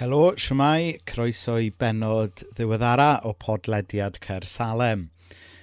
Helo, 0.00 0.30
siwmai, 0.40 0.94
croeso 1.04 1.58
i 1.60 1.66
benod 1.76 2.40
ddiweddara 2.56 3.18
o 3.28 3.34
podlediad 3.36 4.14
Cer 4.24 4.46
Salem. 4.48 5.02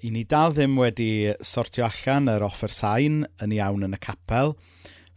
I 0.06 0.12
ni 0.14 0.22
dal 0.30 0.54
ddim 0.54 0.76
wedi 0.78 1.34
sortio 1.42 1.88
allan 1.88 2.30
yr 2.30 2.46
offer 2.46 2.70
sain 2.70 3.24
yn 3.42 3.56
iawn 3.58 3.88
yn 3.88 3.98
y 3.98 4.00
capel, 4.04 4.54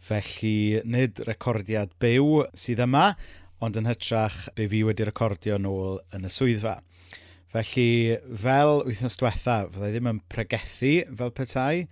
felly 0.01 0.81
nid 0.95 1.21
recordiad 1.27 1.93
byw 2.01 2.47
sydd 2.63 2.81
yma, 2.87 3.11
ond 3.61 3.77
yn 3.77 3.91
hytrach 3.91 4.47
be 4.57 4.65
fi 4.71 4.81
wedi 4.89 5.05
recordio 5.05 5.61
nôl 5.61 5.99
yn 6.17 6.25
y 6.25 6.33
swyddfa. 6.39 6.79
Felly, 7.53 8.17
fel 8.41 8.81
wythnos 8.87 9.21
diwetha, 9.21 9.59
fyddai 9.69 9.91
ddim 9.93 10.15
yn 10.15 10.23
pregethu 10.33 10.95
fel 11.21 11.35
petai, 11.37 11.85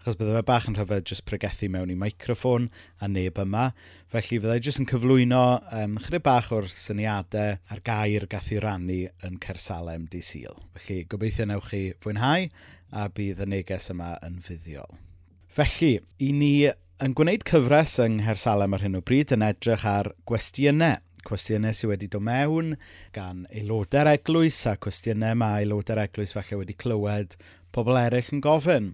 achos 0.00 0.16
bydde 0.16 0.32
fe 0.38 0.42
bach 0.48 0.66
yn 0.70 0.76
rhyfedd 0.78 1.10
jyst 1.10 1.26
pregethu 1.28 1.68
mewn 1.72 1.92
i 1.92 1.96
microffon 1.98 2.70
a 3.04 3.08
neb 3.08 3.36
yma. 3.42 3.66
Felly 4.12 4.38
fyddai 4.40 4.60
jyst 4.64 4.80
yn 4.80 4.88
cyflwyno 4.88 5.42
um, 5.76 5.98
chydig 6.00 6.24
bach 6.24 6.48
o'r 6.56 6.70
syniadau 6.72 7.58
a'r 7.68 7.82
gair 7.84 8.24
gath 8.32 8.48
i 8.54 8.62
rannu 8.64 9.00
yn 9.28 9.36
Cersalem 9.44 10.06
di 10.12 10.22
Sil. 10.24 10.56
Felly 10.72 11.04
gobeithio 11.04 11.50
newch 11.50 11.68
chi 11.74 11.82
fwynhau 12.00 12.48
a 12.96 13.04
bydd 13.12 13.44
y 13.44 13.50
neges 13.52 13.90
yma 13.92 14.14
yn 14.24 14.40
fuddiol. 14.46 14.96
Felly, 15.52 15.98
i 16.22 16.32
ni 16.32 16.54
yn 17.00 17.14
gwneud 17.16 17.44
cyfres 17.48 17.98
yng 18.00 18.22
Nghersalem 18.22 18.76
ar 18.76 18.86
hyn 18.86 18.96
o 18.96 19.04
bryd 19.04 19.36
yn 19.36 19.44
edrych 19.44 19.84
ar 19.88 20.14
gwestiynau 20.28 20.96
cwestiynau 21.28 21.76
sydd 21.76 21.90
wedi 21.90 22.08
dod 22.08 22.24
mewn 22.24 22.70
gan 23.12 23.42
aelodau'r 23.52 24.08
eglwys 24.14 24.62
a 24.70 24.76
cwestiynau 24.80 25.36
mae 25.36 25.64
aelodau'r 25.66 26.00
eglwys 26.06 26.32
falle 26.36 26.62
wedi 26.62 26.76
clywed 26.80 27.36
pobl 27.76 27.98
eraill 28.00 28.32
yn 28.36 28.40
gofyn 28.44 28.90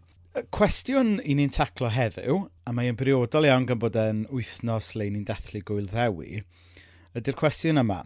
cwestiwn 0.52 1.16
i 1.24 1.34
ni'n 1.36 1.52
taclo 1.54 1.88
heddiw, 1.88 2.42
a 2.68 2.72
mae'n 2.74 2.96
briodol 2.98 3.46
iawn 3.48 3.64
gan 3.68 3.80
bod 3.80 3.96
e'n 3.96 4.26
wythnos 4.28 4.90
le 4.98 5.09
ni'n 5.09 5.24
dathlu 5.28 5.62
gwyl 5.64 5.88
ddewi, 5.88 6.42
ydy'r 7.16 7.38
cwestiwn 7.40 7.80
yma. 7.80 8.02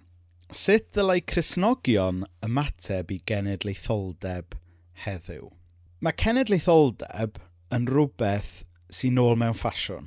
Sut 0.55 0.87
ddylai 0.95 1.25
Cresnogion 1.27 2.23
ymateb 2.47 3.11
i 3.15 3.19
genedlaetholdeb 3.27 4.55
heddiw? 5.07 5.51
Mae 6.01 6.17
cenedlaetholdeb 6.23 7.43
yn 7.75 7.91
rhywbeth 7.91 8.55
sy'n 8.95 9.19
ôl 9.23 9.39
mewn 9.41 9.59
ffasiwn. 9.59 10.07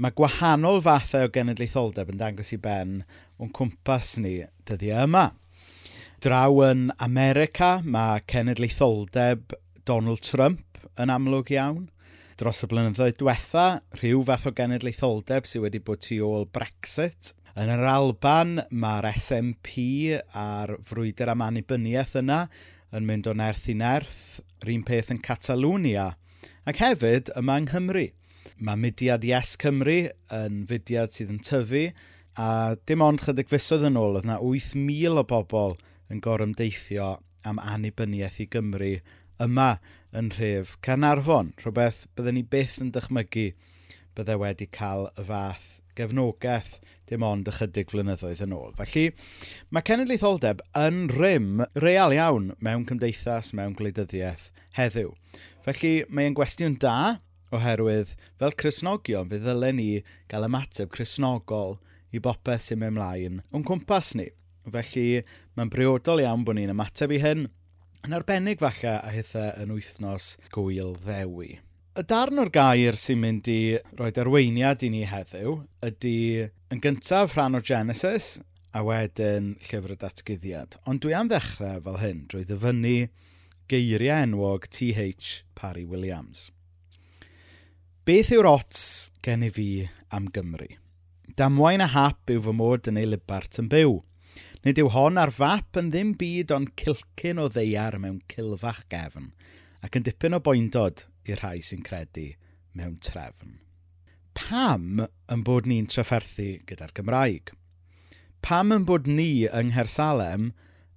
Mae 0.00 0.16
gwahanol 0.16 0.80
fathau 0.84 1.28
o 1.28 1.32
genedlaetholdeb 1.32 2.14
yn 2.14 2.20
dangos 2.24 2.56
i 2.56 2.60
ben 2.60 3.02
o'n 3.36 3.52
cwmpas 3.52 4.14
ni 4.24 4.38
dyddiau 4.68 5.04
e 5.04 5.08
yma. 5.10 5.28
Draw 6.24 6.64
yn 6.70 6.88
America 7.04 7.74
mae 7.84 8.24
cenedlaetholdeb 8.32 9.58
Donald 9.84 10.24
Trump 10.24 10.71
yn 11.00 11.12
amlwg 11.12 11.52
iawn. 11.54 11.86
Dros 12.40 12.64
y 12.64 12.68
blynyddoedd 12.70 13.18
diwetha, 13.20 13.66
rhyw 14.00 14.22
fath 14.28 14.48
o 14.48 14.52
genedlaetholdeb 14.56 15.46
sydd 15.48 15.66
wedi 15.66 15.80
bod 15.84 16.02
tu 16.04 16.18
ôl 16.26 16.48
Brexit. 16.52 17.34
Yn 17.52 17.68
yr 17.68 17.84
Alban, 17.84 18.62
mae'r 18.72 19.10
SNP 19.12 19.74
a'r 20.40 20.72
frwydr 20.88 21.32
am 21.32 21.44
annibyniaeth 21.44 22.16
yna 22.22 22.46
yn 22.96 23.06
mynd 23.08 23.28
o 23.28 23.34
nerth 23.36 23.68
i 23.72 23.76
nerth, 23.76 24.40
yr 24.64 24.72
un 24.72 24.84
peth 24.88 25.12
yn 25.12 25.20
Catalwnia, 25.24 26.10
ac 26.68 26.80
hefyd 26.80 27.32
yma 27.38 27.58
yng 27.60 27.68
Nghymru. 27.70 28.06
Mae 28.62 28.80
mudiad 28.80 29.24
Yes 29.26 29.54
Cymru 29.60 29.98
yn 30.34 30.62
fudiad 30.68 31.14
sydd 31.14 31.32
yn 31.34 31.40
tyfu, 31.44 31.86
a 32.40 32.48
dim 32.88 33.04
ond 33.04 33.24
chydig 33.24 33.50
fusodd 33.52 33.84
yn 33.88 34.00
ôl, 34.00 34.16
oedd 34.16 34.28
yna 34.28 34.38
8,000 34.40 35.20
o 35.20 35.26
bobl 35.28 35.76
yn 36.12 36.20
gorymdeithio 36.24 37.16
am 37.48 37.60
annibyniaeth 37.60 38.40
i 38.44 38.48
Gymru 38.52 38.94
yma 39.42 39.74
yn 40.16 40.32
rhef 40.36 40.76
Carnarfon, 40.84 41.52
rhywbeth 41.62 42.04
byddwn 42.16 42.36
ni 42.36 42.42
byth 42.54 42.80
yn 42.84 42.90
dychmygu 42.92 43.46
byddai 44.16 44.36
wedi 44.40 44.66
cael 44.76 45.06
y 45.16 45.24
fath 45.28 45.68
gefnogaeth 45.96 46.74
dim 47.08 47.24
ond 47.26 47.48
ychydig 47.48 47.92
flynyddoedd 47.92 48.42
yn 48.44 48.54
ôl. 48.56 48.74
Felly, 48.76 49.06
mae 49.72 49.84
cenedlaetholdeb 49.88 50.60
yn 50.78 51.06
rym 51.12 51.64
real 51.84 52.14
iawn 52.16 52.52
mewn 52.64 52.84
cymdeithas, 52.88 53.52
mewn 53.56 53.76
gwleidyddiaeth 53.78 54.50
heddiw. 54.78 55.14
Felly, 55.64 55.94
mae'n 56.08 56.36
gwestiwn 56.36 56.78
da 56.82 56.96
oherwydd 57.52 58.14
fel 58.40 58.56
Cresnogion, 58.60 59.28
fe 59.32 59.40
ddylen 59.40 59.80
ni 59.80 59.88
gael 60.32 60.48
ymateb 60.48 60.92
Cresnogol 60.92 61.78
i 62.12 62.20
bopeth 62.20 62.68
sy'n 62.68 62.80
mynd 62.80 62.98
mlaen 62.98 63.40
o'n 63.52 63.66
cwmpas 63.68 64.14
ni. 64.20 64.28
Felly, 64.68 65.24
mae'n 65.56 65.72
briodol 65.72 66.22
iawn 66.22 66.44
bod 66.46 66.56
ni'n 66.58 66.72
ymateb 66.72 67.12
i 67.16 67.20
hyn, 67.22 67.48
Yn 68.02 68.16
arbennig 68.16 68.58
falle 68.58 68.96
a 68.98 69.10
hithau 69.14 69.52
yn 69.62 69.70
wythnos 69.76 70.32
gwyl 70.50 70.96
ddewi. 71.04 71.52
Y 71.94 72.02
darn 72.10 72.40
o'r 72.42 72.48
gair 72.50 72.96
sy'n 72.98 73.20
mynd 73.22 73.46
i 73.52 73.76
roed 74.00 74.18
arweiniad 74.18 74.82
i 74.82 74.90
ni 74.90 75.04
heddiw 75.06 75.52
ydy 75.86 76.16
yn 76.74 76.82
gyntaf 76.82 77.36
rhan 77.36 77.54
o 77.54 77.60
Genesis 77.62 78.40
a 78.74 78.82
wedyn 78.82 79.52
llyfr 79.68 79.94
y 79.94 79.98
datgyddiad. 80.02 80.80
Ond 80.90 81.04
dwi 81.04 81.14
am 81.14 81.30
ddechrau 81.30 81.78
fel 81.86 82.02
hyn 82.02 82.26
drwy 82.26 82.42
ddyfynnu 82.48 82.96
geiriau 83.70 84.26
enwog 84.26 84.66
T.H. 84.66 85.44
Parry 85.54 85.86
Williams. 85.86 86.48
Beth 88.02 88.34
yw'r 88.34 88.50
ots 88.50 89.12
gen 89.22 89.46
i 89.46 89.54
fi 89.54 89.68
am 90.10 90.26
Gymru? 90.34 90.72
Damwain 91.38 91.86
a 91.86 91.92
hap 91.94 92.34
yw 92.34 92.42
fy 92.48 92.56
mod 92.64 92.90
yn 92.90 92.98
ei 92.98 93.06
libart 93.14 93.62
yn 93.62 93.70
byw– 93.70 94.00
Nid 94.62 94.78
yw 94.78 94.92
hon 94.94 95.18
ar 95.18 95.32
fap 95.34 95.78
yn 95.80 95.88
ddim 95.90 96.12
byd 96.18 96.52
ond 96.54 96.70
cilcyn 96.78 97.40
o 97.42 97.48
ddeiar 97.50 97.96
mewn 97.98 98.20
cilfach 98.30 98.84
gefn, 98.92 99.32
ac 99.82 99.98
yn 99.98 100.06
dipyn 100.06 100.38
o 100.38 100.40
boendod 100.46 101.02
i'r 101.26 101.42
rhai 101.42 101.58
sy'n 101.66 101.82
credu 101.88 102.28
mewn 102.78 102.94
trefn. 103.02 103.58
Pam 104.38 105.02
yn 105.02 105.42
bod 105.48 105.66
ni'n 105.66 105.90
trafferthu 105.90 106.46
gyda'r 106.68 106.94
Gymraeg? 106.96 107.50
Pam 108.42 108.70
yn 108.78 108.86
bod 108.86 109.10
ni 109.10 109.48
yng 109.50 109.72
Nghersalem 109.72 110.52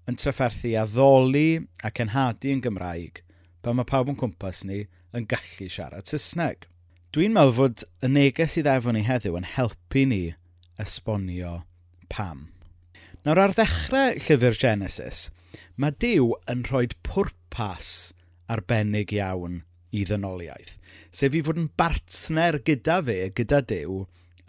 yn 0.06 0.22
trafferthu 0.22 0.76
a 0.78 0.86
ddoli 0.86 1.66
ac 1.90 2.06
enhadu 2.06 2.54
yn 2.54 2.62
Gymraeg 2.64 3.22
pan 3.66 3.80
mae 3.80 3.90
pawb 3.90 4.14
yn 4.14 4.22
cwmpas 4.22 4.62
ni 4.70 4.84
yn 5.18 5.26
gallu 5.32 5.72
siarad 5.74 6.06
Saesneg? 6.06 6.70
Dwi'n 7.18 7.34
meddwl 7.34 7.58
fod 7.58 7.86
y 8.06 8.14
neges 8.14 8.60
i 8.62 8.66
ddefon 8.66 9.00
ni 9.00 9.08
heddiw 9.10 9.40
yn 9.42 9.54
helpu 9.56 10.06
ni 10.10 10.26
esbonio 10.82 11.64
pam. 12.14 12.52
Nawr 13.26 13.40
ar 13.42 13.54
ddechrau 13.58 14.20
llyfr 14.22 14.54
Genesis, 14.62 15.20
mae 15.82 15.96
Dyw 16.04 16.28
yn 16.52 16.60
rhoi 16.68 16.84
pwrpas 17.08 17.88
arbennig 18.54 19.16
iawn 19.16 19.56
i 19.90 20.04
ddynoliaeth, 20.06 20.76
sef 21.10 21.34
i 21.34 21.42
fod 21.48 21.58
yn 21.58 21.72
bartner 21.82 22.60
gyda 22.70 23.00
fe, 23.10 23.18
gyda 23.42 23.64
Dyw, 23.74 23.98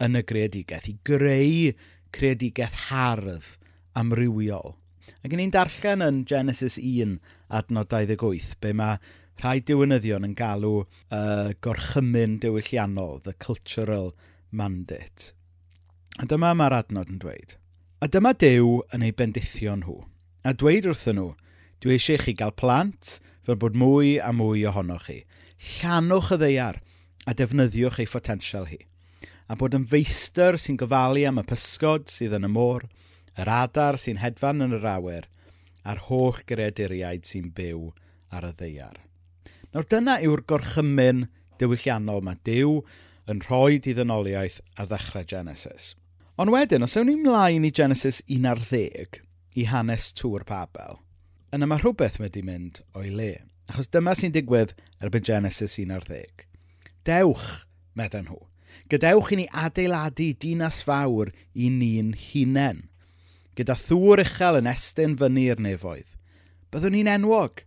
yn 0.05 0.21
y 0.21 0.23
greadigaeth, 0.29 0.91
i 0.93 0.95
greu 1.09 1.73
creadigaeth 2.13 2.77
hardd 2.91 3.49
amrywiol. 3.97 4.77
Ac 5.25 5.33
ni'n 5.33 5.57
darllen 5.57 6.05
yn 6.11 6.23
Genesis 6.29 6.77
1, 6.77 7.17
adnod 7.49 7.89
28, 7.97 8.59
be 8.61 8.77
mae 8.77 9.01
rhai 9.41 9.57
diwynyddion 9.57 10.29
yn 10.29 10.37
galw 10.37 10.83
uh, 10.83 11.49
gorchymyn 11.65 12.37
diwylliannol, 12.45 13.23
the 13.25 13.33
cultural 13.41 14.13
mandate. 14.51 15.31
A 16.21 16.29
dyma 16.29 16.53
mae'r 16.53 16.83
adnod 16.85 17.09
yn 17.09 17.25
dweud– 17.25 17.57
A 17.97 18.05
dyma 18.05 18.29
Dyw 18.37 18.83
yn 18.93 19.01
ei 19.07 19.13
bendithio 19.17 19.71
nhw, 19.73 19.95
a 20.45 20.51
dweud 20.53 20.85
wrthyn 20.85 21.17
nhw, 21.17 21.31
dwi 21.81 21.95
eisiau 21.95 22.19
chi 22.21 22.35
gael 22.37 22.53
plant 22.53 23.15
fel 23.47 23.57
bod 23.57 23.79
mwy 23.81 24.11
a 24.21 24.29
mwy 24.37 24.67
ohonoch 24.69 25.07
chi. 25.07 25.23
Llanwch 25.57 26.29
y 26.35 26.37
ddeiar 26.43 26.77
a 27.25 27.33
defnyddiwch 27.39 27.97
ei 28.03 28.11
photensial 28.11 28.69
hi. 28.69 28.77
A 29.49 29.57
bod 29.57 29.73
yn 29.73 29.89
feistr 29.89 30.59
sy'n 30.61 30.77
gofalu 30.77 31.25
am 31.25 31.41
y 31.41 31.45
pysgod 31.49 32.05
sydd 32.13 32.37
yn 32.37 32.45
y 32.45 32.53
môr, 32.53 32.85
yr 33.33 33.49
adar 33.63 33.97
sy'n 33.97 34.21
hedfan 34.21 34.61
yn 34.67 34.77
yr 34.77 34.89
awyr, 34.93 35.25
a'r 35.81 36.05
holl 36.05 36.45
greaduriaid 36.45 37.25
sy'n 37.25 37.49
byw 37.57 37.87
ar 38.29 38.45
y 38.45 38.55
ddeiar. 38.61 39.01
Nawr 39.73 39.89
dyna 39.89 40.21
yw'r 40.21 40.45
gorchymyn 40.45 41.25
diwylliannol 41.57 42.21
mae 42.21 42.37
Dyw 42.45 42.83
yn 43.25 43.41
rhoi 43.49 43.81
diddynoliaeth 43.81 44.61
ar 44.77 44.93
ddechrau 44.93 45.25
Genesis. 45.25 45.95
Ond 46.37 46.51
wedyn, 46.53 46.83
os 46.85 46.93
ewn 46.99 47.07
ni 47.09 47.15
mlaen 47.17 47.63
i 47.65 47.71
Genesis 47.73 48.19
11 48.29 49.23
i 49.57 49.63
hanes 49.65 50.11
tŵr 50.13 50.43
Babel, 50.45 50.99
yna 51.49 51.65
mae 51.65 51.81
rhywbeth 51.81 52.19
wedi 52.21 52.43
mynd 52.45 52.83
o'i 52.93 53.09
le. 53.09 53.31
Achos 53.71 53.89
dyma 53.89 54.13
sy'n 54.13 54.35
digwydd 54.35 54.75
erbyn 55.01 55.25
Genesis 55.25 55.79
11. 55.81 56.45
Dewch, 57.09 57.47
medden 57.97 58.27
nhw, 58.27 58.37
gadewch 58.85 59.31
i 59.33 59.39
ni 59.39 59.47
adeiladu 59.63 60.27
dinas 60.45 60.83
fawr 60.85 61.33
i 61.57 61.71
ni'n 61.73 62.13
hunain, 62.27 62.85
gyda 63.57 63.73
thŵr 63.81 64.21
uchel 64.27 64.61
yn 64.61 64.69
estyn 64.69 65.17
fyny'r 65.17 65.57
nefoedd. 65.57 66.13
Byddwn 66.69 66.99
ni'n 66.99 67.11
enwog, 67.15 67.65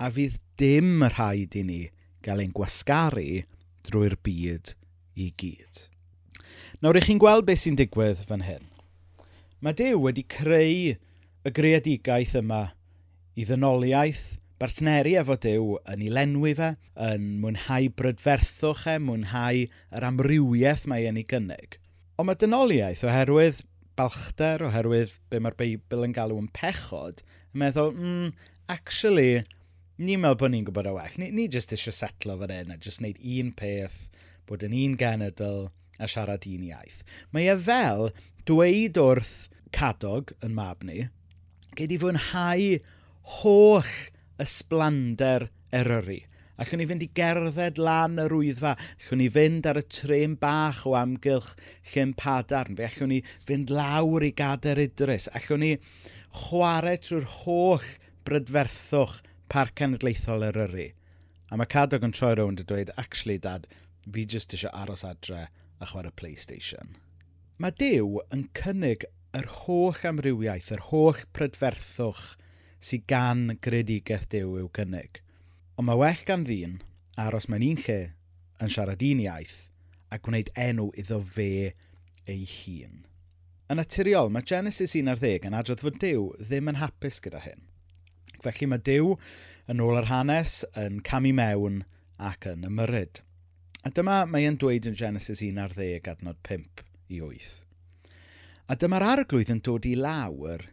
a 0.00 0.08
fydd 0.16 0.40
dim 0.56 1.04
rhaid 1.04 1.60
i 1.60 1.66
ni 1.74 1.82
gael 2.24 2.40
ein 2.40 2.56
gwasgaru 2.56 3.44
drwy'r 3.84 4.16
byd 4.24 4.72
i 5.20 5.28
gyd. 5.36 5.84
Nawr, 6.82 6.98
ych 7.00 7.08
chi'n 7.08 7.20
gweld 7.22 7.46
beth 7.48 7.64
sy'n 7.64 7.78
digwydd 7.78 8.24
fan 8.28 8.46
hyn. 8.46 8.66
Mae 9.64 9.74
Dyw 9.74 9.98
wedi 10.04 10.22
creu 10.30 10.94
y 10.94 11.52
greadigaeth 11.54 12.36
yma 12.38 12.68
i 13.38 13.46
ddynoliaeth, 13.48 14.36
bartneri 14.58 15.14
efo 15.18 15.36
Dyw 15.38 15.76
yn 15.94 16.04
ei 16.06 16.12
lenwi 16.14 16.52
fe, 16.58 16.72
yn 17.08 17.26
mwynhau 17.42 17.90
brydferthwch 17.98 18.86
e, 18.90 18.96
mwynhau 19.02 19.64
yr 19.66 20.06
amrywiaeth 20.08 20.86
mae 20.90 21.06
yn 21.10 21.20
ei 21.20 21.26
gynnig. 21.30 21.78
Ond 22.18 22.30
mae 22.30 22.38
dynoliaeth 22.38 23.04
oherwydd 23.06 23.62
balchder, 23.98 24.64
oherwydd 24.66 25.16
be 25.30 25.40
mae'r 25.42 25.58
Beibl 25.58 26.06
yn 26.06 26.14
galw 26.14 26.38
yn 26.38 26.50
pechod, 26.54 27.22
yn 27.54 27.62
meddwl, 27.62 27.94
mm, 27.94 28.32
actually, 28.74 29.42
ni'n 29.98 30.22
meddwl 30.22 30.38
bod 30.42 30.54
ni'n 30.54 30.66
gwybod 30.66 30.90
o 30.90 30.94
well. 30.98 31.18
Ni, 31.22 31.30
ni 31.34 31.48
just 31.50 31.74
eisiau 31.74 31.94
setlo 31.94 32.38
fan 32.42 32.54
hyn 32.54 32.74
a 32.74 32.78
just 32.82 33.02
wneud 33.02 33.18
un 33.38 33.52
peth, 33.58 33.98
bod 34.50 34.66
yn 34.66 34.76
un 34.84 34.94
genedl, 34.98 35.68
a 35.98 36.08
siarad 36.08 36.46
un 36.48 36.64
iaith. 36.70 37.02
Mae 37.34 37.50
e 37.50 37.56
fel 37.58 38.08
dweud 38.48 38.98
wrth 39.02 39.36
cadog 39.74 40.32
yn 40.44 40.54
mab 40.56 40.86
ni, 40.86 41.08
gei 41.76 41.90
di 41.90 41.98
fwynhau 42.00 42.78
holl 43.38 43.94
ysblander 44.42 45.48
eryri. 45.74 46.22
Allwn 46.58 46.80
ni 46.82 46.88
fynd 46.90 47.04
i 47.04 47.08
gerdded 47.14 47.78
lan 47.78 48.18
yr 48.18 48.32
wyddfa. 48.34 48.72
Allwn 48.98 49.20
ni 49.22 49.28
fynd 49.30 49.66
ar 49.70 49.78
y 49.78 49.84
trem 49.94 50.34
bach 50.42 50.80
o 50.90 50.96
amgylch 50.98 51.52
lle'n 51.92 52.16
padarn. 52.18 52.74
Fe 52.78 52.88
allwn 52.88 53.12
ni 53.14 53.18
fynd 53.46 53.70
lawr 53.70 54.26
i 54.26 54.32
gader 54.40 54.80
idrys. 54.82 55.28
Allwn 55.38 55.62
ni 55.62 55.70
chwarae 56.48 56.96
trwy'r 57.04 57.28
holl 57.44 57.86
brydferthwch 58.26 59.20
parc 59.48 59.78
cenedlaethol 59.78 60.48
Eryri. 60.48 60.88
A 61.48 61.56
mae 61.56 61.70
Cadog 61.70 62.02
yn 62.04 62.16
troi 62.16 62.34
rownd 62.36 62.60
a 62.60 62.66
dweud, 62.66 62.90
actually 63.00 63.38
dad, 63.38 63.70
fi 64.12 64.26
jyst 64.26 64.56
eisiau 64.56 64.74
aros 64.74 65.06
adre 65.06 65.46
a 65.78 65.88
chwarae 65.90 66.14
PlayStation. 66.18 66.96
Mae 67.58 67.74
Dyw 67.78 68.20
yn 68.34 68.44
cynnig 68.58 69.06
yr 69.36 69.48
holl 69.64 70.04
amrywiaeth, 70.08 70.70
yr 70.74 70.84
holl 70.90 71.24
prydferthwch 71.36 72.36
sydd 72.78 73.06
gan 73.10 73.58
gredigeth 73.64 74.28
Dyw 74.32 74.54
i'w 74.60 74.70
cynnig. 74.78 75.20
Ond 75.78 75.88
mae 75.88 75.98
well 76.00 76.22
gan 76.26 76.46
ddyn 76.46 76.78
aros 77.18 77.48
mewn 77.50 77.66
un 77.66 77.82
lle 77.82 77.98
yn 78.62 78.72
siarad 78.72 79.02
un 79.06 79.22
iaith 79.24 79.58
a 80.14 80.18
gwneud 80.22 80.50
enw 80.58 80.88
iddo 81.02 81.20
fe 81.34 81.74
ei 82.28 82.44
hun. 82.46 83.04
Yn 83.68 83.76
naturiol, 83.76 84.30
mae 84.32 84.46
Genesis 84.48 84.94
1 84.96 85.10
ar 85.12 85.20
10 85.20 85.50
yn 85.50 85.56
adrodd 85.58 85.82
fod 85.84 85.98
Dyw 86.00 86.30
ddim 86.40 86.70
yn 86.72 86.80
hapus 86.80 87.20
gyda 87.24 87.42
hyn. 87.44 87.66
Felly 88.44 88.68
mae 88.70 88.80
Dyw 88.86 89.16
yn 89.68 89.82
ôl 89.84 89.98
yr 90.00 90.08
hanes 90.08 90.62
yn 90.78 91.02
camu 91.04 91.34
mewn 91.36 91.82
ac 92.30 92.48
yn 92.48 92.64
ymyryd. 92.70 93.20
A 93.86 93.90
dyma 93.94 94.24
mae 94.26 94.42
e'n 94.42 94.56
dweud 94.58 94.88
yn 94.90 94.96
Genesis 94.98 95.38
1 95.44 95.58
ar 95.62 95.74
10, 95.76 96.08
adnod 96.10 96.38
5 96.48 96.80
i 97.14 97.20
8. 97.22 97.52
A 98.66 98.74
dyma'r 98.74 99.04
arglwydd 99.06 99.52
yn 99.54 99.60
dod 99.68 99.86
i 99.86 99.92
lawr 99.94 100.64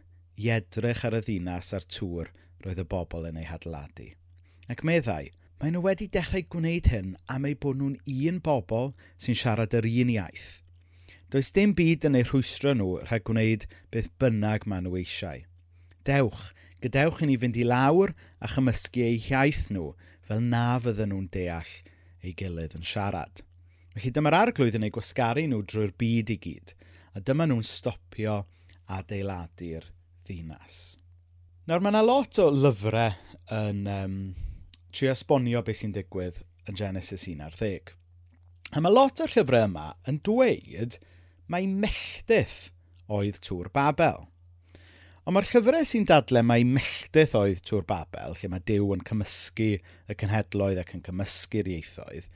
i 0.42 0.50
edrych 0.50 1.04
ar 1.06 1.14
y 1.14 1.20
ddinas 1.22 1.70
a'r 1.76 1.86
tŵr 1.86 2.32
roedd 2.64 2.82
y 2.82 2.86
bobl 2.96 3.28
yn 3.30 3.38
ei 3.38 3.46
hadladu. 3.46 4.08
Ac 4.66 4.82
meddai, 4.90 5.30
maen 5.60 5.76
nhw 5.76 5.84
wedi 5.86 6.10
dechrau 6.18 6.42
gwneud 6.56 6.90
hyn 6.90 7.14
am 7.30 7.46
eu 7.46 7.54
bod 7.62 7.78
nhw'n 7.78 7.96
un 8.26 8.42
bobl 8.50 8.90
sy'n 9.14 9.38
siarad 9.38 9.78
yr 9.78 9.86
un 9.86 10.14
iaith. 10.18 10.50
Does 11.30 11.54
dim 11.54 11.78
byd 11.78 12.10
yn 12.10 12.18
eu 12.18 12.26
rhwystro 12.26 12.74
nhw 12.74 12.92
rhag 13.06 13.28
gwneud 13.30 13.70
beth 13.94 14.10
bynnag 14.18 14.66
maen 14.66 14.90
nhw 14.90 14.98
eisiau. 14.98 15.46
Dewch, 16.02 16.48
gadewch 16.82 17.22
i 17.22 17.30
ni 17.30 17.38
fynd 17.38 17.62
i 17.62 17.70
lawr 17.70 18.18
a 18.42 18.50
chymysgu 18.50 19.06
eu 19.12 19.26
hiaith 19.30 19.68
nhw 19.70 19.92
fel 20.26 20.42
na 20.42 20.72
fydden 20.82 21.14
nhw'n 21.14 21.30
deall 21.30 21.76
ei 22.26 22.34
gilydd 22.38 22.76
yn 22.78 22.86
siarad. 22.86 23.42
Felly 23.96 24.12
dyma'r 24.12 24.36
arglwydd 24.40 24.76
yn 24.78 24.86
ei 24.88 24.92
gwasgaru 24.94 25.46
nhw 25.48 25.62
drwy'r 25.64 25.94
byd 26.00 26.32
i 26.34 26.36
gyd, 26.42 26.74
a 27.16 27.22
dyma 27.24 27.46
nhw'n 27.48 27.64
stopio 27.64 28.42
adeiladu'r 28.92 29.88
ddinas. 30.26 30.80
Nawr 31.66 31.82
mae 31.82 31.94
yna 31.94 32.04
lot 32.04 32.38
o 32.42 32.50
lyfrau 32.52 33.16
yn 33.56 33.82
um, 33.90 34.20
trio 34.94 35.14
esbonio 35.14 35.64
beth 35.66 35.80
sy'n 35.80 35.96
digwydd 35.96 36.42
yn 36.68 36.78
Genesis 36.78 37.26
1 37.30 37.42
ar 37.46 37.56
11. 37.56 37.94
A 38.76 38.82
mae 38.82 38.92
lot 38.94 39.22
o'r 39.22 39.32
llyfrau 39.32 39.66
yma 39.70 39.90
yn 40.10 40.20
dweud 40.26 41.00
mae 41.50 41.68
melldydd 41.70 42.56
oedd 43.16 43.42
Tŵr 43.46 43.70
Babel– 43.74 44.26
Ond 45.26 45.34
mae'r 45.34 45.48
llyfrau 45.50 45.86
sy'n 45.90 46.04
dadlau 46.06 46.46
mae 46.46 46.62
melldydd 46.62 47.32
oedd 47.34 47.64
Tŵr 47.66 47.82
Babel, 47.88 48.36
lle 48.38 48.50
mae 48.52 48.62
Dyw 48.70 48.92
yn 48.94 49.00
cymysgu 49.08 49.72
y 49.74 50.14
cynhedloedd 50.22 50.78
ac 50.78 50.92
yn 50.94 51.02
cymysgu'r 51.08 51.70
ieithoedd. 51.72 52.28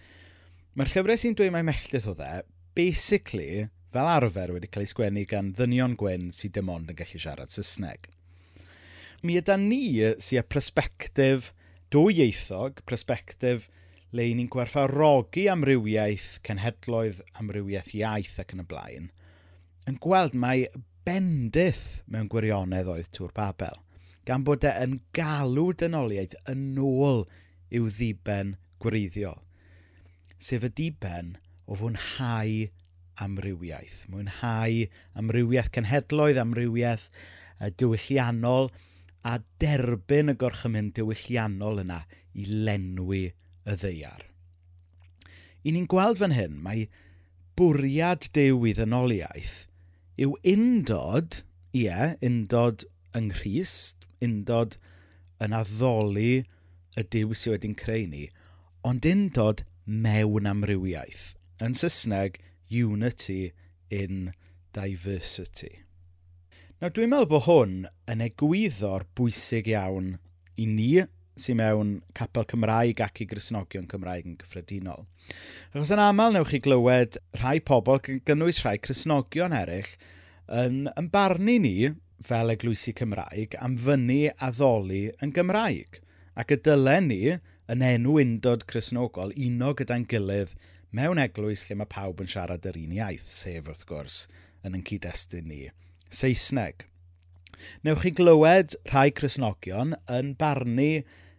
Mae'r 0.75 0.91
llyfrau 0.91 1.21
sy'n 1.23 1.37
dweud 1.39 1.55
mae 1.55 1.67
melldydd 1.69 2.09
o 2.11 2.17
dde, 2.19 2.41
basically, 2.75 3.69
fel 3.95 4.11
arfer 4.11 4.51
wedi 4.57 4.73
cael 4.75 4.89
ei 4.89 4.91
sgwennu 4.91 5.23
gan 5.31 5.53
ddynion 5.55 5.95
gwyn 6.03 6.33
sydd 6.35 6.57
dim 6.59 6.75
ond 6.75 6.91
yn 6.91 6.99
gallu 6.99 7.23
siarad 7.23 7.55
Saesneg. 7.55 8.11
Mi 9.23 9.39
yda 9.39 9.55
ni 9.63 9.85
sy'n 10.19 10.51
prosbectif 10.51 11.53
dwy 11.95 12.19
ieithog, 12.27 12.83
prosbectif 12.91 13.71
le 14.11 14.27
i 14.27 14.35
ni'n 14.35 14.51
gwerthfarogi 14.51 15.47
amrywiaeth, 15.55 16.41
cenhedloedd 16.43 17.23
amrywiaeth 17.39 17.95
iaith 18.03 18.39
ac 18.43 18.59
yn 18.59 18.67
y 18.67 18.71
blaen, 18.75 19.11
yn 19.87 20.03
gweld 20.03 20.35
mae 20.35 20.67
bendith 21.07 22.03
mewn 22.11 22.29
gwirionedd 22.31 22.89
oedd 22.93 23.09
Tŵr 23.17 23.33
Babel, 23.37 23.79
gan 24.29 24.45
bod 24.47 24.67
e 24.69 24.73
yn 24.85 24.99
galw 25.17 25.71
dynoliaeth 25.81 26.37
yn 26.53 26.65
ôl 26.85 27.25
i'w 27.77 27.89
ddiben 27.89 28.57
gwreiddiol, 28.83 29.39
sef 30.41 30.67
y 30.69 30.71
diben 30.81 31.35
o 31.67 31.79
fwynhau 31.81 32.69
amrywiaeth. 33.25 34.05
Mwynhau 34.13 34.87
amrywiaeth 35.21 35.73
cenhedloedd, 35.77 36.41
amrywiaeth 36.43 37.09
diwylliannol, 37.81 38.71
a 39.25 39.37
derbyn 39.61 40.33
y 40.33 40.37
gorchymyn 40.41 40.93
diwylliannol 40.97 41.83
yna 41.83 42.03
i 42.33 42.47
lenwi 42.49 43.27
y 43.29 43.75
ddeiar. 43.77 44.23
I 45.65 45.75
ni'n 45.77 45.89
gweld 45.93 46.21
fan 46.23 46.33
hyn, 46.33 46.57
mae 46.65 46.87
bwriad 47.61 48.31
dew 48.37 48.63
i 48.69 48.77
ddynoliaeth– 48.77 49.59
yw 50.21 50.37
undod, 50.53 51.41
ie, 51.73 52.15
undod 52.27 52.85
yng 53.17 53.31
Nghyst, 53.33 54.05
undod 54.21 54.77
yn 55.41 55.57
addoli 55.57 56.43
y 57.01 57.05
diw 57.15 57.33
sydd 57.33 57.55
wedi'n 57.55 57.77
creu 57.81 58.05
ni, 58.11 58.27
ond 58.85 59.09
undod 59.09 59.65
mewn 59.87 60.49
amrywiaeth. 60.51 61.31
Yn 61.65 61.77
Saesneg, 61.79 62.37
unity 62.69 63.53
in 63.91 64.33
diversity. 64.77 65.81
Nawr, 66.81 66.93
dwi'n 66.97 67.11
meddwl 67.13 67.31
bod 67.33 67.47
hwn 67.49 67.75
yn 68.09 68.25
egwyddo'r 68.25 69.09
bwysig 69.19 69.73
iawn 69.73 70.15
i 70.61 70.69
ni 70.69 70.93
sy'n 71.41 71.59
mewn 71.61 71.95
capel 72.17 72.47
Cymraeg 72.51 73.01
ac 73.05 73.23
i 73.25 73.27
grisnogion 73.31 73.89
Cymraeg 73.91 74.29
yn 74.29 74.37
gyffredinol. 74.41 75.07
Achos 75.73 75.95
yn 75.95 76.03
aml 76.05 76.37
newch 76.37 76.53
chi 76.55 76.61
glywed 76.65 77.19
rhai 77.41 77.59
pobl 77.71 78.03
gynnwys 78.05 78.63
rhai 78.65 78.77
crisnogion 78.83 79.57
eraill 79.57 79.95
yn 80.61 80.83
yn 80.99 81.11
barnu 81.15 81.57
ni 81.65 81.75
fel 82.27 82.53
eglwysi 82.55 82.95
Cymraeg 82.99 83.57
am 83.65 83.79
fyny 83.81 84.23
a 84.31 84.51
ddoli 84.55 85.07
yn 85.25 85.35
Gymraeg 85.37 86.01
ac 86.41 86.53
y 86.55 86.61
dylen 86.67 87.09
ni 87.11 87.23
yn 87.71 87.83
enw 87.87 88.19
undod 88.23 88.67
crisnogol 88.71 89.35
uno 89.47 89.73
gyda'n 89.79 90.07
gilydd 90.11 90.55
mewn 90.97 91.21
eglwys 91.23 91.63
lle 91.67 91.77
mae 91.79 91.91
pawb 91.91 92.23
yn 92.23 92.31
siarad 92.31 92.67
yr 92.67 92.79
un 92.81 92.95
iaith, 92.97 93.27
sef 93.31 93.69
wrth 93.71 93.85
gwrs 93.87 94.25
yn 94.67 94.75
yn 94.79 94.85
cyd-destun 94.87 95.47
ni, 95.47 95.61
Saesneg. 96.11 96.87
Newch 97.87 98.03
chi 98.03 98.13
glywed 98.17 98.75
rhai 98.91 99.11
Cresnogion 99.15 99.95
yn 100.19 100.33
barnu 100.41 100.91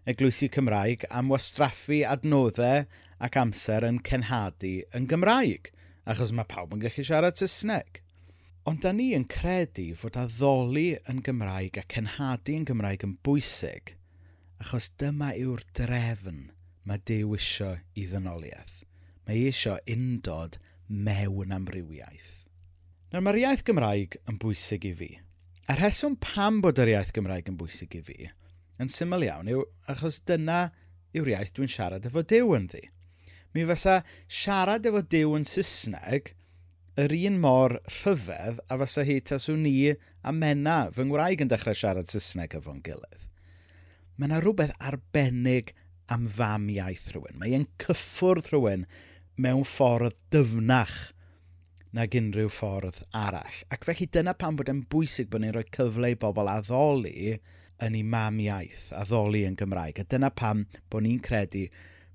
Eglwysi 0.10 0.48
Cymraeg 0.50 1.04
am 1.14 1.28
wastraffu 1.30 2.00
adnoddau 2.10 2.88
ac 3.22 3.36
amser 3.38 3.86
yn 3.86 4.00
cenhadu 4.08 4.72
yn 4.98 5.04
Gymraeg, 5.12 5.70
achos 6.10 6.32
mae 6.34 6.50
pawb 6.50 6.74
yn 6.74 6.82
gallu 6.82 7.06
siarad 7.06 7.38
Saesneg. 7.38 8.00
Ond 8.66 8.82
da 8.82 8.96
ni 8.98 9.12
yn 9.14 9.28
credu 9.30 9.92
fod 10.00 10.18
addoli 10.18 10.88
yn 11.12 11.22
Gymraeg 11.28 11.78
a 11.78 11.86
cenhadu 11.94 12.58
yn 12.58 12.66
Gymraeg 12.72 13.06
yn 13.06 13.14
bwysig, 13.30 13.94
achos 14.64 14.90
dyma 14.98 15.36
yw'r 15.38 15.62
drefn 15.78 16.42
mae 16.90 17.06
Dyw 17.06 17.38
isio 17.38 17.70
i 17.94 18.10
ddynoliaeth. 18.10 18.82
Mae 19.30 19.38
e 19.38 19.54
isio 19.54 19.78
undod 19.86 20.58
mewn 20.90 21.54
amrywiaeth. 21.62 22.36
Nawr 23.14 23.30
mae'r 23.30 23.44
iaith 23.46 23.68
Gymraeg 23.70 24.18
yn 24.26 24.42
bwysig 24.42 24.90
i 24.90 24.98
fi. 24.98 25.16
A 25.70 25.78
rheswm 25.78 26.18
pam 26.18 26.58
bod 26.66 26.82
yr 26.82 26.98
iaith 26.98 27.14
Gymraeg 27.14 27.54
yn 27.54 27.62
bwysig 27.62 28.02
i 28.02 28.08
fi 28.10 28.32
yn 28.82 28.92
syml 28.92 29.26
iawn 29.28 29.50
yw 29.52 29.64
achos 29.92 30.20
dyna 30.28 30.62
yw'r 31.18 31.32
iaith 31.34 31.54
dwi'n 31.56 31.72
siarad 31.72 32.08
efo 32.10 32.24
Dyw 32.26 32.54
yn 32.58 32.68
ddi. 32.72 32.84
Mi 33.54 33.66
fysa 33.68 34.00
siarad 34.42 34.88
efo 34.88 35.04
Dyw 35.14 35.36
yn 35.38 35.48
Saesneg 35.48 36.34
yr 37.02 37.14
un 37.18 37.38
mor 37.44 37.78
rhyfedd 38.00 38.62
a 38.68 38.78
fysa 38.82 39.06
hi 39.08 39.20
taswn 39.28 39.64
ni 39.66 39.76
a 39.92 40.34
mena 40.36 40.78
fy 40.96 41.06
ngwraig 41.08 41.44
yn 41.44 41.52
dechrau 41.52 41.78
siarad 41.78 42.12
Saesneg 42.12 42.58
efo'n 42.60 42.84
gilydd. 42.86 43.30
Mae 44.18 44.30
yna 44.30 44.42
rhywbeth 44.42 44.76
arbennig 44.90 45.74
am 46.12 46.28
fam 46.28 46.68
iaith 46.72 47.08
rhywun. 47.14 47.40
Mae 47.40 47.56
e'n 47.58 47.70
cyffwrdd 47.82 48.52
rhywun 48.52 48.86
mewn 49.42 49.66
ffordd 49.68 50.20
dyfnach 50.34 51.00
nag 51.96 52.16
unrhyw 52.16 52.52
ffordd 52.52 53.02
arall. 53.18 53.64
Ac 53.72 53.88
felly 53.88 54.08
dyna 54.08 54.36
pam 54.38 54.60
bod 54.60 54.72
e'n 54.72 54.86
bwysig 54.92 55.32
bod 55.32 55.44
ni'n 55.44 55.56
rhoi 55.56 55.68
cyfle 55.76 56.12
i 56.14 56.20
bobl 56.20 56.52
addoli 56.52 57.34
yn 57.86 57.98
ei 57.98 58.04
mam 58.06 58.38
iaith 58.44 58.92
a 58.98 59.04
ddoli 59.08 59.46
yn 59.48 59.58
Gymraeg. 59.60 60.02
A 60.02 60.06
dyna 60.06 60.30
pam 60.30 60.66
bod 60.90 61.06
ni'n 61.06 61.22
credu 61.26 61.66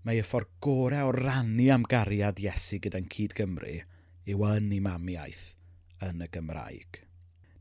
mae 0.06 0.20
y 0.20 0.26
ffordd 0.26 0.52
gorau 0.62 1.10
o 1.10 1.16
rannu 1.16 1.66
am 1.74 1.86
gariad 1.90 2.38
Iesu 2.42 2.78
gyda'n 2.82 3.08
cyd 3.10 3.34
Gymru 3.38 3.80
yw 4.30 4.46
yn 4.52 4.70
ei 4.76 4.80
mam 4.84 5.10
iaith 5.10 5.48
yn 6.06 6.22
y 6.22 6.30
Gymraeg. 6.30 7.02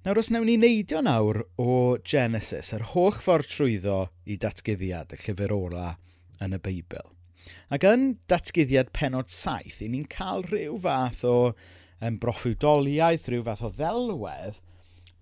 Nawr, 0.05 0.19
os 0.21 0.29
newn 0.29 0.45
ni 0.45 0.59
neidio 0.61 0.99
nawr 1.01 1.39
o 1.57 1.97
Genesis, 2.05 2.69
yr 2.77 2.83
holl 2.91 3.15
ffordd 3.17 3.49
trwyddo 3.49 3.97
i 4.29 4.37
datgyddiad, 4.37 5.15
y 5.15 5.21
llyfr 5.23 5.53
ola 5.55 5.87
yn 6.45 6.53
y 6.53 6.59
Beibl. 6.61 7.09
Ac 7.73 7.87
yn 7.89 8.11
datgyddiad 8.29 8.91
penod 8.93 9.33
saith, 9.33 9.81
i 9.81 9.89
ni'n 9.89 10.05
cael 10.13 10.45
rhyw 10.45 10.77
fath 10.83 11.23
o 11.25 11.35
um, 11.49 12.19
broffwydoliaeth, 12.21 13.25
rhyw 13.31 13.47
fath 13.49 13.65
o 13.65 13.73
ddelwedd 13.73 14.61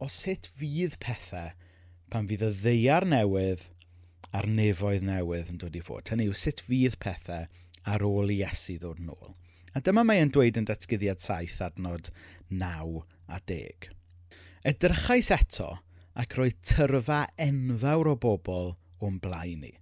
o 0.04 0.12
sut 0.12 0.52
fydd 0.60 1.00
pethau 1.00 1.54
pan 2.14 2.28
fydd 2.30 2.44
y 2.46 2.50
ddeiar 2.54 3.08
newydd 3.10 3.64
a'r 4.38 4.46
nefoedd 4.46 5.06
newydd 5.08 5.48
yn 5.50 5.58
dod 5.62 5.78
i 5.78 5.80
fod. 5.82 6.12
Hynny 6.12 6.28
yw 6.30 6.36
sut 6.38 6.60
fydd 6.62 7.00
pethau 7.02 7.48
ar 7.90 8.06
ôl 8.06 8.30
i 8.30 8.36
Iesu 8.44 8.76
ddod 8.78 9.00
yn 9.02 9.10
ôl. 9.16 9.32
A 9.74 9.82
dyma 9.82 10.04
mae 10.06 10.22
e'n 10.22 10.30
dweud 10.36 10.60
yn 10.62 10.68
datgyddiad 10.70 11.24
saith 11.24 11.58
adnod 11.66 12.12
9 12.52 13.02
a 13.34 13.40
10. 13.50 13.90
Edrychais 14.70 15.32
eto 15.34 15.72
ac 16.22 16.38
roedd 16.38 16.60
tyrfa 16.70 17.24
enfawr 17.48 18.12
o 18.14 18.16
bobl 18.28 18.76
o'n 19.02 19.18
blaen 19.24 19.66
ni. 19.66 19.74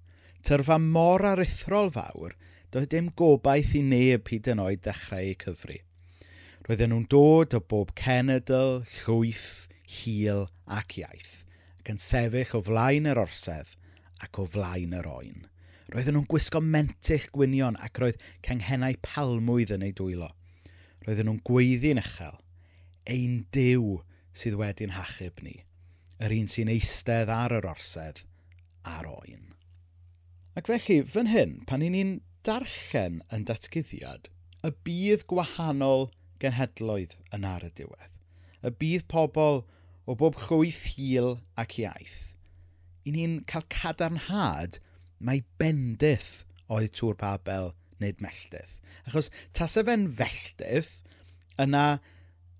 Tyrfa 0.47 0.79
mor 0.79 1.27
arithrol 1.33 1.91
fawr, 1.91 2.39
doedd 2.71 2.93
dim 2.95 3.11
gobaith 3.19 3.75
i 3.75 3.83
neb 3.83 4.31
hyd 4.31 4.53
yn 4.55 4.63
oed 4.63 4.85
ddechrau 4.87 5.27
eu 5.33 5.37
cyfri. 5.43 5.81
Roedden 6.63 6.95
nhw'n 6.95 7.07
dod 7.11 7.59
o 7.59 7.59
bob 7.59 7.91
cenedl, 7.99 8.85
llwyth, 9.01 9.67
hil 9.99 10.47
ac 10.79 11.01
iaith– 11.03 11.41
ac 11.81 11.89
yn 11.89 12.01
sefyll 12.01 12.59
o 12.59 12.61
flaen 12.67 13.09
yr 13.09 13.17
orsedd 13.17 13.73
ac 14.21 14.37
o 14.37 14.45
flaen 14.53 14.93
yr 14.93 15.07
oen. 15.09 15.47
Roedden 15.91 16.13
nhw'n 16.15 16.27
gwisgo 16.29 16.61
mentych 16.61 17.25
gwynion 17.33 17.79
ac 17.81 17.97
roedd 17.99 18.21
cenghennau 18.45 18.99
palmwydd 19.03 19.73
yn 19.75 19.87
ei 19.87 19.95
dwylo. 19.97 20.29
Roedden 21.07 21.27
nhw'n 21.27 21.41
gweiddi'n 21.49 21.99
uchel, 22.03 22.37
ein 23.09 23.41
diw 23.55 23.97
sydd 24.37 24.59
wedi'n 24.61 24.93
hachub 24.93 25.41
ni, 25.41 25.57
yr 26.21 26.35
un 26.37 26.47
sy'n 26.53 26.69
eistedd 26.71 27.33
ar 27.33 27.57
yr 27.57 27.67
orsedd 27.73 28.21
a'r 28.87 29.09
oen. 29.09 29.49
Ac 30.55 30.69
felly, 30.69 31.01
fan 31.09 31.31
hyn, 31.33 31.57
pan 31.65 31.81
ni'n 31.81 32.19
darllen 32.45 33.19
yn 33.33 33.49
datgyddiad, 33.49 34.29
y 34.61 34.71
bydd 34.85 35.25
gwahanol 35.33 36.11
genhedloedd 36.43 37.17
yn 37.33 37.49
ar 37.49 37.65
y 37.65 37.73
diwedd. 37.81 38.13
Y 38.61 38.69
bydd 38.77 39.09
pobl 39.09 39.63
o 40.11 40.15
bob 40.19 40.35
chwyth 40.35 40.83
hil 40.97 41.37
ac 41.61 41.77
iaith. 41.79 42.21
I 43.07 43.13
ni'n 43.15 43.37
cael 43.49 43.63
cadarnhad 43.71 44.81
mae 45.23 45.45
bendith 45.61 46.43
oedd 46.67 46.91
tŵr 46.97 47.15
Babel 47.21 47.71
nid 48.01 48.19
melldydd. 48.23 48.79
Achos 49.07 49.29
tasa 49.57 49.85
fe'n 49.87 50.07
felldydd, 50.17 50.89
yna 51.61 51.85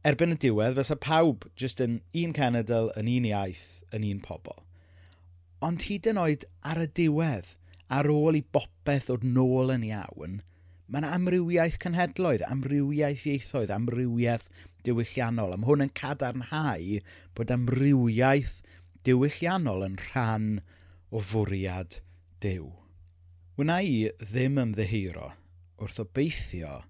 erbyn 0.08 0.36
y 0.36 0.38
diwedd, 0.46 0.78
fysa 0.80 0.98
pawb 1.02 1.48
jyst 1.60 1.82
yn 1.84 2.00
un 2.24 2.36
cenedl, 2.38 2.92
yn 3.00 3.10
un 3.12 3.28
iaith, 3.32 3.82
yn 3.96 4.06
un 4.08 4.22
pobl. 4.24 4.64
Ond 5.66 5.84
hyd 5.90 6.08
yn 6.10 6.22
oed 6.22 6.48
ar 6.66 6.82
y 6.82 6.88
diwedd, 7.02 7.52
ar 7.92 8.10
ôl 8.14 8.40
i 8.40 8.46
bopeth 8.56 9.12
o'r 9.14 9.26
nôl 9.28 9.74
yn 9.76 9.86
iawn, 9.92 10.40
mae 10.92 11.00
yna 11.00 11.10
amrywiaeth 11.16 11.78
cynhedloedd, 11.80 12.42
amrywiaeth 12.52 13.22
ieithoedd, 13.32 13.70
amrywiaeth 13.72 14.48
diwylliannol. 14.84 15.54
Am 15.56 15.64
hwn 15.64 15.86
yn 15.86 15.92
cadarnhau 15.96 16.98
bod 17.38 17.54
amrywiaeth 17.56 18.58
diwylliannol 19.08 19.86
yn 19.88 19.96
rhan 20.10 20.50
o 21.16 21.22
fwriad 21.30 22.02
dew. 22.44 22.74
Wna 23.62 23.78
i 23.88 23.94
ddim 24.20 24.60
ymddeheiro 24.66 25.30
wrth 25.80 26.02
obeithio 26.04 26.82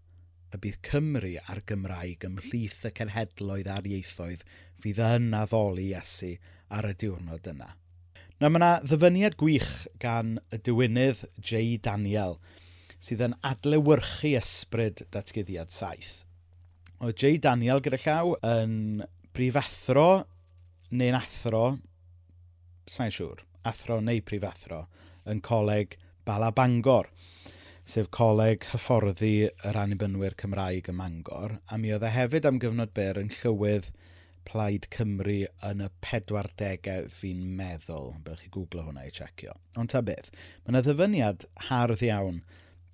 y 0.52 0.62
bydd 0.64 0.82
Cymru 0.88 1.36
a'r 1.44 1.62
Gymraeg 1.70 2.26
ymhlith 2.26 2.82
y 2.90 2.94
cenhedloedd 2.98 3.70
a'r 3.76 3.92
ieithoedd 3.92 4.42
fydd 4.82 5.04
yn 5.12 5.30
addoli 5.38 5.92
Iesu 5.92 6.34
ar 6.74 6.90
y 6.90 6.96
diwrnod 7.06 7.52
yna. 7.54 7.70
Na 8.42 8.50
mae 8.50 8.58
yna 8.58 8.72
ddyfyniad 8.82 9.38
gwych 9.38 9.72
gan 10.02 10.40
y 10.50 10.58
diwynydd 10.66 11.22
J. 11.38 11.78
Daniel– 11.86 12.40
sydd 13.02 13.24
yn 13.26 13.38
adlewyrchu 13.48 14.36
ysbryd 14.38 15.06
datgyddiad 15.14 15.74
saith. 15.74 16.22
Oedd 17.02 17.18
J. 17.18 17.40
Daniel 17.42 17.82
gyda 17.82 17.98
llaw 18.04 18.36
yn 18.46 18.76
brifathro 19.34 20.10
neu'n 20.92 21.18
athro, 21.18 21.64
sa'n 22.86 23.14
siŵr, 23.16 23.42
athro 23.66 23.98
neu 24.04 24.22
prifathro, 24.28 24.84
yn 25.26 25.42
coleg 25.46 25.98
Balabangor, 26.28 27.10
sef 27.88 28.12
coleg 28.14 28.68
hyfforddi 28.70 29.50
yr 29.50 29.80
anibynwyr 29.82 30.38
Cymraeg 30.38 30.92
ym 30.92 31.00
Mangor, 31.02 31.58
a 31.72 31.80
mi 31.82 31.94
oedd 31.96 32.06
e 32.06 32.14
hefyd 32.14 32.48
am 32.48 32.60
gyfnod 32.62 32.94
byr 32.98 33.22
yn 33.24 33.32
llywydd 33.34 33.90
Plaid 34.46 34.88
Cymru 34.94 35.44
yn 35.70 35.84
y 35.86 35.90
40au 36.06 37.10
fi'n 37.14 37.42
meddwl. 37.58 38.14
Byddwch 38.26 38.46
chi 38.46 38.50
googlo 38.54 38.86
hwnna 38.88 39.06
i 39.08 39.14
checio. 39.14 39.54
Ond 39.80 39.94
ta 39.94 40.02
beth, 40.06 40.32
mae 40.64 40.74
yna 40.74 40.82
ddyfyniad 40.86 41.46
hardd 41.70 42.04
iawn 42.06 42.42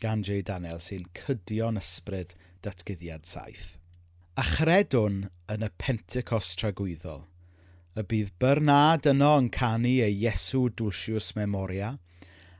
gan 0.04 0.24
J. 0.24 0.42
Daniel 0.46 0.82
sy'n 0.84 1.08
cydio'n 1.18 1.80
ysbryd 1.82 2.36
datgyddiad 2.66 3.25
saith. 3.30 3.77
A 4.38 4.44
chredwn 4.46 5.27
yn 5.50 5.66
y 5.66 5.70
Pentecost 5.82 6.58
tragwyddol, 6.62 7.24
y 7.98 8.04
bydd 8.12 8.34
Bernard 8.42 9.08
yno 9.10 9.32
yn 9.42 9.50
canu 9.54 9.96
ei 10.06 10.13
Iesu 10.13 10.68
Dulcius 10.70 11.32
Memoria, 11.38 11.96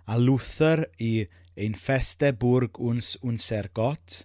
a 0.08 0.18
Luther 0.18 0.88
i 0.98 1.28
ein 1.58 1.78
feste 1.78 2.32
bwrg 2.42 2.80
wns 2.82 3.16
unser 3.22 3.70
got, 3.78 4.24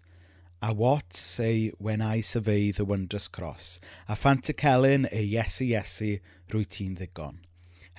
a 0.62 0.72
Watts 0.78 1.22
ei 1.42 1.70
wenau 1.82 2.22
syfeidd 2.24 2.80
y 2.80 2.88
Wondrous 2.88 3.28
Cross, 3.28 3.80
a 4.08 4.16
Fanticellyn 4.16 5.08
ei 5.10 5.26
Iesu 5.34 5.66
Iesu 5.68 6.14
rwy 6.52 6.68
ti'n 6.68 6.94
ddigon 7.00 7.40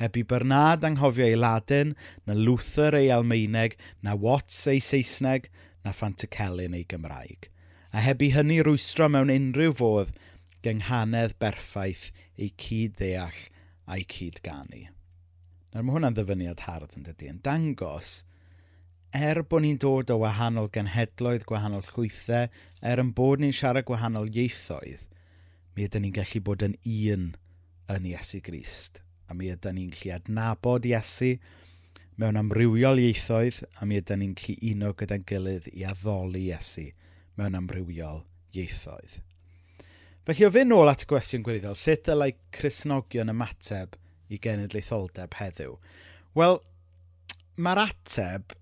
heb 0.02 0.18
i 0.18 0.24
Bernard 0.28 0.86
anghofio 0.88 1.26
ei 1.26 1.38
Ladin, 1.38 1.96
na 2.26 2.36
Luther 2.38 2.98
ei 2.98 3.12
Almeineg, 3.14 3.78
na 4.02 4.16
Watts 4.16 4.66
ei 4.72 4.82
Saesneg, 4.82 5.50
na 5.86 5.94
Fantacelyn 5.94 6.76
ei 6.78 6.86
Gymraeg. 6.90 7.50
A 7.94 8.02
heb 8.02 8.24
i 8.26 8.32
hynny 8.34 8.62
rwystro 8.66 9.10
mewn 9.12 9.32
unrhyw 9.34 9.76
fodd 9.78 10.14
gynghanedd 10.66 11.36
berffaith 11.42 12.10
ei 12.40 12.50
cyd 12.58 12.98
ddeall 12.98 13.42
a'i 13.86 14.06
cyd 14.10 14.40
ganu. 14.46 14.88
Nawr 15.74 15.86
mae 15.86 15.98
hwnna'n 15.98 16.18
ddyfyniad 16.18 16.64
hardd 16.68 16.98
yn 16.98 17.06
dydy, 17.08 17.30
yn 17.34 17.42
dangos 17.46 18.22
er 19.14 19.44
bod 19.46 19.62
ni'n 19.62 19.78
dod 19.82 20.10
o 20.10 20.20
wahanol 20.24 20.72
genhedloedd, 20.74 21.46
gwahanol 21.50 21.86
chwythau, 21.86 22.50
er 22.82 23.02
yn 23.02 23.14
bod 23.14 23.44
ni'n 23.44 23.54
siarad 23.54 23.86
gwahanol 23.86 24.32
ieithoedd, 24.32 25.06
mi 25.76 25.86
ydym 25.86 26.08
ni'n 26.08 26.16
gallu 26.18 26.42
bod 26.46 26.66
yn 26.66 26.78
un 26.82 27.34
yn 27.94 28.08
Iesu 28.10 28.42
Grist 28.42 29.04
a 29.34 29.38
mi 29.38 29.50
ydyn 29.50 29.80
ni'n 29.80 29.92
gallu 29.94 30.14
adnabod 30.14 30.86
Iesu 30.86 31.34
mewn 32.22 32.38
amrywiol 32.38 33.02
ieithoedd, 33.02 33.64
a 33.82 33.88
mi 33.90 33.98
ydyn 33.98 34.22
ni'n 34.22 34.36
gallu 34.38 34.74
uno 34.76 34.92
gyda'n 35.00 35.26
gilydd 35.30 35.70
i 35.74 35.86
addoli 35.90 36.46
Iesu 36.52 36.92
mewn 37.40 37.58
amrywiol 37.58 38.22
ieithoedd. 38.54 39.18
Felly, 40.24 40.46
o 40.48 40.52
fynd 40.54 40.72
nôl 40.72 40.92
at 40.92 41.04
y 41.04 41.10
gwestiwn 41.10 41.44
gwirioddol, 41.44 41.76
sut 41.80 42.06
dylai 42.06 42.30
Cresnogion 42.56 43.34
ymateb 43.34 43.98
i 44.30 44.38
genedlaetholdeb 44.44 45.34
heddiw? 45.42 45.74
Wel, 46.38 46.62
mae'r 47.58 47.82
ateb 47.88 48.54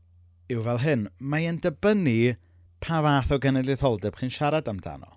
yw 0.52 0.64
fel 0.66 0.82
hyn, 0.86 1.10
mae'n 1.20 1.60
dibynnu 1.62 2.38
pa 2.82 3.04
fath 3.06 3.36
o 3.36 3.42
genedlaetholdeb 3.44 4.18
chi'n 4.18 4.34
siarad 4.34 4.72
amdano. 4.72 5.12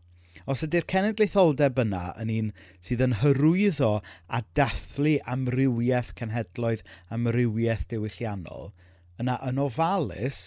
Os 0.44 0.60
ydy'r 0.66 0.84
cenedlaetholdeb 0.92 1.78
yna 1.80 2.02
yn 2.20 2.30
un 2.34 2.48
sydd 2.84 3.02
yn 3.06 3.16
hyrwyddo 3.22 3.92
a 4.28 4.42
dathlu 4.58 5.14
amrywiaeth 5.34 6.12
cenhedloedd, 6.20 6.82
amrywiaeth 7.16 7.86
diwylliannol, 7.92 8.74
yna 9.22 9.38
yn 9.48 9.62
ofalus, 9.64 10.42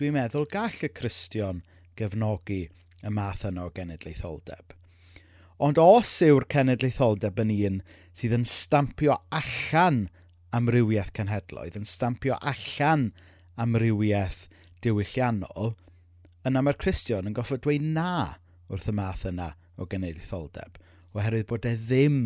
dwi'n 0.00 0.16
meddwl 0.16 0.48
gall 0.52 0.78
y 0.88 0.88
Cristion 0.96 1.60
gefnogi 2.00 2.62
y 3.04 3.12
math 3.12 3.44
yno 3.50 3.68
o 3.68 3.74
genedlaetholdeb. 3.76 4.72
Ond 5.62 5.78
os 5.78 6.14
yw'r 6.24 6.48
cenedlaetholdeb 6.50 7.44
yn 7.44 7.52
un 7.58 7.80
sydd 8.16 8.38
yn 8.38 8.48
stampio 8.48 9.20
allan 9.36 10.06
amrywiaeth 10.56 11.12
cenhedloedd, 11.18 11.76
yn 11.76 11.88
stampio 11.88 12.40
allan 12.40 13.10
amrywiaeth 13.60 14.46
diwylliannol, 14.82 15.74
yna 16.48 16.64
mae'r 16.64 16.80
Cristion 16.80 17.28
yn 17.28 17.36
goffod 17.36 17.62
dweud 17.66 17.84
na 17.84 18.38
wrth 18.70 18.88
y 18.90 18.94
math 18.96 19.24
yna 19.28 19.52
o 19.76 19.86
genedlaetholdeb, 19.88 20.78
oherwydd 21.16 21.48
bod 21.50 21.68
e 21.68 21.74
ddim 21.76 22.20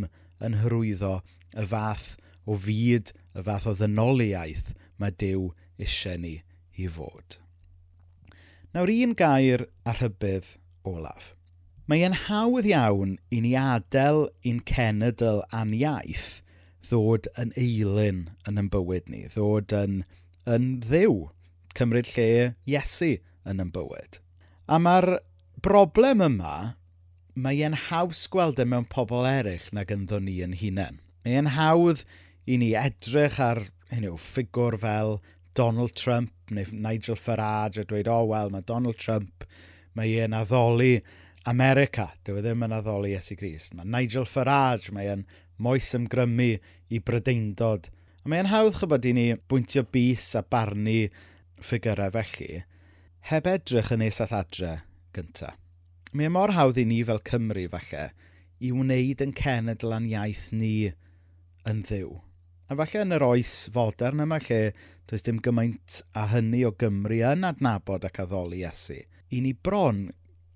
yn 0.45 0.59
hyrwyddo 0.63 1.21
y 1.57 1.67
fath 1.71 2.15
o 2.47 2.59
fyd, 2.63 3.13
y 3.37 3.45
fath 3.47 3.67
o 3.71 3.75
ddynoliaeth 3.77 4.75
mae 5.01 5.15
Dyw 5.23 5.51
eisiau 5.83 6.21
ni 6.21 6.37
i 6.77 6.89
fod. 6.93 7.39
Nawr 8.75 8.93
un 8.93 9.15
gair 9.17 9.67
a 9.89 9.95
rhybydd 9.97 10.55
olaf. 10.85 11.33
Mae 11.87 12.03
e'n 12.03 12.17
hawdd 12.27 12.67
iawn 12.69 13.15
i 13.31 13.41
ni 13.41 13.55
adael 13.59 14.27
i'n 14.43 14.59
cenedl 14.69 15.45
a'n 15.55 15.73
iaith 15.77 16.41
ddod 16.87 17.29
yn 17.41 17.53
eilyn 17.59 18.25
yn 18.49 18.61
ein 18.61 18.71
bywyd 18.73 19.09
ni, 19.11 19.25
ddod 19.33 19.75
yn, 19.75 20.01
yn 20.51 20.69
ddiw, 20.85 21.17
cymryd 21.79 22.11
lle 22.15 22.29
Iesu 22.69 23.17
yn 23.47 23.63
ein 23.63 23.73
bywyd. 23.75 24.21
A 24.67 24.79
mae'r 24.83 25.19
broblem 25.63 26.23
yma, 26.25 26.77
mae 27.37 27.61
e'n 27.65 27.77
haws 27.87 28.27
gweld 28.33 28.61
e 28.61 28.67
mewn 28.69 28.87
pobl 28.93 29.27
eraill 29.29 29.69
nag 29.77 29.93
ynddo 29.93 30.21
ni 30.23 30.39
yn 30.45 30.57
hunain. 30.61 31.01
Mae 31.25 31.39
e'n 31.41 31.53
hawdd 31.57 32.05
i 32.47 32.59
ni 32.61 32.73
edrych 32.79 33.39
ar 33.43 33.63
hynny, 33.91 34.13
ffigwr 34.21 34.79
fel 34.83 35.19
Donald 35.57 35.97
Trump 35.97 36.53
neu 36.53 36.69
Nigel 36.73 37.19
Farage 37.19 37.83
a 37.83 37.89
dweud, 37.89 38.09
o 38.09 38.21
oh, 38.21 38.31
wel, 38.33 38.53
mae 38.53 38.67
Donald 38.69 39.01
Trump, 39.01 39.47
mae 39.97 40.17
e'n 40.23 40.37
addoli 40.37 41.01
America. 41.49 42.11
Dyw 42.25 42.41
e 42.41 42.45
ddim 42.45 42.65
yn 42.67 42.77
addoli 42.77 43.15
Iesu 43.15 43.39
Grist. 43.39 43.75
Mae 43.75 43.89
Nigel 43.89 44.29
Farage, 44.29 44.93
mae 44.95 45.09
e'n 45.13 45.27
moes 45.63 45.93
ymgrymu 45.97 46.53
i 46.93 47.01
brydeindod. 47.01 47.89
A 48.25 48.31
mae'n 48.31 48.51
hawdd 48.53 48.81
chybod 48.81 49.07
i 49.09 49.15
ni 49.17 49.29
bwyntio 49.49 49.87
bus 49.89 50.33
a 50.39 50.45
barnu 50.45 51.07
ffigurau 51.63 52.13
felly, 52.13 52.65
heb 53.31 53.49
edrych 53.51 53.95
yn 53.95 54.05
eisall 54.07 54.35
adre 54.37 54.75
gyntaf. 55.17 55.57
Mae 56.17 56.31
e 56.31 56.33
mor 56.33 56.53
hawdd 56.57 56.79
i 56.81 56.85
ni 56.89 57.03
fel 57.05 57.19
Cymru 57.29 57.67
falle 57.73 58.05
i 58.65 58.71
wneud 58.73 59.23
yn 59.25 59.33
cenedl 59.37 59.93
a'n 59.93 60.07
iaith 60.09 60.47
ni 60.55 60.93
yn 61.69 61.83
ddiw. 61.89 62.13
A 62.71 62.77
falle 62.79 63.03
yn 63.05 63.17
yr 63.17 63.25
oes 63.27 63.51
fodern 63.75 64.23
yma 64.25 64.39
lle 64.47 64.61
does 65.11 65.27
dim 65.27 65.43
gymaint 65.45 65.99
a 66.17 66.25
hynny 66.31 66.63
o 66.69 66.73
Gymru 66.83 67.21
yn 67.33 67.45
adnabod 67.51 68.07
ac 68.09 68.23
addoli 68.25 68.63
Iesu. 68.63 69.03
I 69.35 69.43
ni 69.45 69.53
bron 69.53 70.07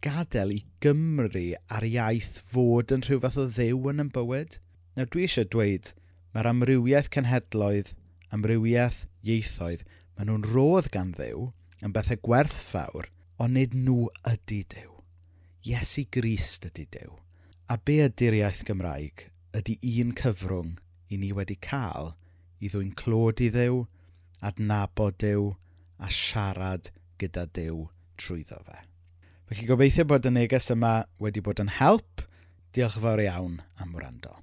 gadael 0.07 0.55
i 0.57 0.63
Gymru 0.87 1.45
ar 1.69 1.87
iaith 1.91 2.41
fod 2.55 2.97
yn 2.97 3.05
rhyw 3.07 3.21
fath 3.27 3.39
o 3.45 3.47
ddiw 3.51 3.93
yn 3.93 4.07
yn 4.07 4.15
bywyd. 4.17 4.59
Nawr 4.97 5.13
dwi 5.13 5.29
eisiau 5.29 5.51
dweud, 5.53 5.93
mae'r 6.33 6.51
amrywiaeth 6.55 7.13
cenhedloedd, 7.15 7.95
amrywiaeth 8.33 9.05
ieithoedd, 9.27 9.87
maen 10.17 10.33
nhw'n 10.33 10.51
rodd 10.55 10.91
gan 10.97 11.13
ddiw 11.19 11.51
yn 11.85 11.95
bethau 11.95 12.23
gwerthfawr– 12.25 13.13
ond 13.41 13.57
nid 13.57 13.73
nhw 13.73 14.11
ydy 14.29 14.61
Dyw. 14.75 14.97
Iesu 15.71 16.05
Grist 16.13 16.67
ydy 16.69 16.85
Dyw. 16.93 17.15
A 17.73 17.79
be 17.81 18.01
ydy'r 18.05 18.37
iaith 18.41 18.65
Gymraeg 18.69 19.31
ydy 19.57 19.79
un 20.03 20.13
cyfrwng 20.19 20.75
i 21.11 21.19
ni 21.21 21.31
wedi 21.37 21.57
cael 21.67 22.13
i 22.61 22.69
ddwy'n 22.69 22.93
clod 23.01 23.41
i 23.41 23.49
ddew, 23.55 23.85
adnabod 24.45 25.17
dew 25.23 25.55
a 25.99 26.11
siarad 26.13 26.93
gyda 27.23 27.47
dew 27.57 27.89
trwyddo 28.21 28.61
fe. 28.67 28.83
Felly 29.49 29.67
gobeithio 29.71 30.07
bod 30.13 30.29
y 30.29 30.35
neges 30.35 30.71
yma 30.75 30.93
wedi 31.23 31.43
bod 31.45 31.63
yn 31.65 31.73
help. 31.81 32.27
Diolch 32.77 33.01
yn 33.01 33.07
fawr 33.07 33.25
iawn 33.25 33.59
am 33.83 33.97
wrando. 33.97 34.37